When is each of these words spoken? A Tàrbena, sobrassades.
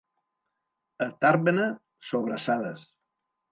A 1.07 1.09
Tàrbena, 1.27 1.69
sobrassades. 2.13 2.91